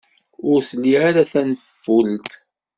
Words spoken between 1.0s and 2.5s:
ara tanfult.